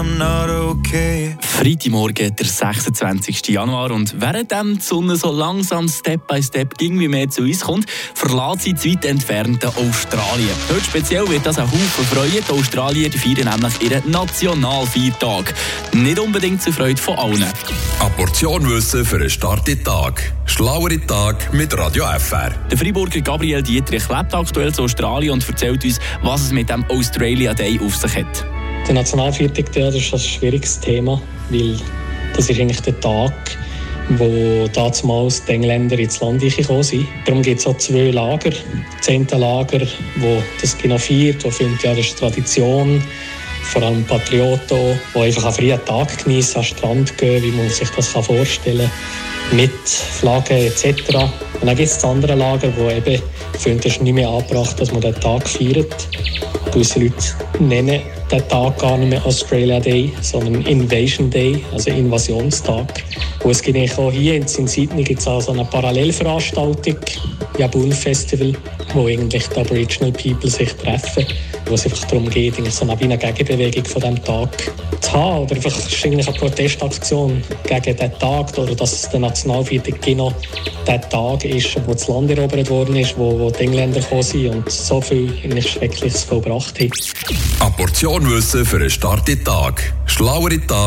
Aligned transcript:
Okay. 0.00 1.36
Freitagmorgen, 1.40 2.36
der 2.36 2.46
26. 2.46 3.48
Januar. 3.48 3.90
Und 3.90 4.20
während 4.20 4.52
die 4.52 4.80
Sonne 4.80 5.16
so 5.16 5.32
langsam 5.32 5.88
Step 5.88 6.24
by 6.28 6.40
Step 6.40 6.78
ging, 6.78 7.00
wie 7.00 7.08
mehr 7.08 7.28
zu 7.28 7.42
uns 7.42 7.62
kommt, 7.62 7.90
verlässt 8.14 8.62
sie 8.62 8.74
das 8.74 8.86
weit 8.86 9.04
entfernte 9.04 9.66
Australien. 9.66 10.54
Heute 10.68 10.84
speziell 10.84 11.28
wird 11.28 11.44
das 11.44 11.58
ein 11.58 11.66
Haufen 11.66 12.04
freuen. 12.04 12.44
Die 12.48 12.52
Australier 12.52 13.08
die 13.08 13.18
feiern 13.18 13.50
nämlich 13.50 13.82
ihren 13.82 14.08
Nationalfeiertag. 14.08 15.52
Nicht 15.92 16.20
unbedingt 16.20 16.62
zur 16.62 16.72
Freude 16.72 17.02
von 17.02 17.16
allen. 17.16 17.42
Eine 17.42 18.10
Portion 18.16 18.70
Wissen 18.70 19.04
für 19.04 19.16
einen 19.16 19.30
starken 19.30 19.82
Tag. 19.82 20.32
Schlauere 20.46 21.04
Tag 21.06 21.52
mit 21.52 21.76
Radio 21.76 22.04
FR. 22.04 22.50
Der 22.70 22.78
Freiburger 22.78 23.20
Gabriel 23.20 23.62
Dietrich 23.62 24.08
lebt 24.08 24.32
aktuell 24.32 24.68
in 24.68 24.78
Australien 24.78 25.32
und 25.32 25.48
erzählt 25.48 25.84
uns, 25.84 25.98
was 26.22 26.42
es 26.42 26.52
mit 26.52 26.70
dem 26.70 26.84
Australia 26.88 27.52
Day 27.52 27.80
auf 27.84 27.96
sich 27.96 28.14
hat. 28.14 28.47
Der 28.88 28.94
Nationalviertag 28.94 29.76
ist 29.76 30.14
ein 30.14 30.18
schwieriges 30.18 30.80
Thema, 30.80 31.20
weil 31.50 31.76
das 32.34 32.48
ist 32.48 32.58
eigentlich 32.58 32.80
der 32.80 32.98
Tag, 33.00 33.34
wo 34.16 34.66
damals 34.72 35.44
die 35.44 35.52
Engländer 35.52 35.98
ins 35.98 36.18
Land 36.20 36.40
gekommen 36.40 36.82
sind. 36.82 37.06
Darum 37.26 37.42
gibt 37.42 37.60
es 37.60 37.66
auch 37.66 37.76
zwei 37.76 38.10
Lager. 38.10 38.48
Das 38.48 38.60
zehnte 39.02 39.36
Lager, 39.36 39.86
wo 40.16 40.42
das 40.62 40.78
genau 40.78 40.96
feiert, 40.96 41.44
wo 41.44 41.50
findet 41.50 41.82
ja 41.82 41.94
das 41.94 42.14
Tradition, 42.14 43.04
vor 43.64 43.82
allem 43.82 44.04
Patrioten, 44.04 44.98
die 45.14 45.18
einfach 45.20 45.44
einen 45.44 45.54
freien 45.54 45.84
Tag 45.84 46.24
genießen, 46.24 46.56
an 46.56 46.62
den 46.62 46.76
Strand 46.76 47.18
gehen, 47.18 47.42
wie 47.42 47.50
man 47.50 47.68
sich 47.68 47.90
das 47.90 48.08
vorstellen 48.08 48.90
kann, 49.50 49.56
mit 49.58 49.86
Flaggen 49.86 50.56
etc. 50.56 50.84
Und 51.60 51.66
dann 51.66 51.76
gibt 51.76 51.90
es 51.90 51.96
das 51.96 52.04
andere 52.06 52.36
Lager, 52.36 52.72
wo 52.78 52.88
eben 52.88 53.20
findet, 53.58 53.84
es 53.84 54.00
nicht 54.00 54.14
mehr 54.14 54.30
angebracht, 54.30 54.80
dass 54.80 54.90
man 54.92 55.02
den 55.02 55.14
Tag 55.16 55.46
feiert. 55.46 56.08
Gewisse 56.72 57.00
Leute 57.00 57.47
nennen 57.60 58.00
den 58.30 58.48
Tag 58.48 58.78
gar 58.78 58.96
nicht 58.98 59.10
mehr 59.10 59.24
Australia 59.24 59.80
Day, 59.80 60.12
sondern 60.20 60.62
Invasion 60.62 61.30
Day, 61.30 61.64
also 61.72 61.90
Invasionstag. 61.90 62.86
Und 63.42 63.50
es 63.50 63.62
gibt 63.62 63.98
auch 63.98 64.12
hier 64.12 64.34
in 64.34 64.46
Sydney 64.46 65.02
gibt 65.02 65.20
es 65.20 65.26
auch 65.26 65.40
so 65.40 65.52
eine 65.52 65.64
Parallelveranstaltung, 65.64 66.96
Yabun 67.58 67.92
Festival, 67.92 68.52
wo 68.94 69.06
eigentlich 69.06 69.46
die 69.48 69.60
Aboriginal 69.60 70.12
People 70.12 70.50
sich 70.50 70.72
treffen, 70.74 71.26
wo 71.66 71.74
es 71.74 71.84
einfach 71.84 72.04
darum 72.06 72.28
geht, 72.28 72.54
so 72.72 72.84
eine, 72.84 72.98
eine 73.00 73.18
Gegenbewegung 73.18 73.84
von 73.84 74.00
diesem 74.00 74.24
Tag 74.24 74.72
zu 75.00 75.12
haben. 75.12 75.44
Oder 75.44 75.56
einfach 75.56 75.76
ist 75.76 76.04
eine 76.04 76.22
Protestaktion 76.22 77.42
gegen 77.66 77.96
den 77.96 78.18
Tag 78.18 78.56
oder 78.58 78.74
dass 78.74 79.08
der 79.10 79.20
Nationalviertel 79.20 79.94
genau 80.04 80.32
der 80.86 81.00
Tag 81.08 81.44
ist, 81.44 81.76
wo 81.86 81.92
das 81.92 82.08
Land 82.08 82.30
erobert 82.30 82.70
worden 82.70 82.96
ist, 82.96 83.16
wo, 83.18 83.38
wo 83.38 83.50
die 83.50 83.64
Engländer 83.64 84.00
gekommen 84.00 84.22
sind 84.22 84.48
und 84.48 84.70
so 84.70 85.00
viel 85.00 85.32
Schreckliches 85.62 86.24
vollbracht 86.24 86.78
haben. 86.80 86.90
Eine 87.60 87.70
Portion 87.72 88.30
Wissen 88.30 88.64
für 88.64 88.76
einen 88.76 88.90
starken 88.90 89.42
Tag. 89.44 89.92
Schlauere 90.06 90.58
Tag 90.66 90.78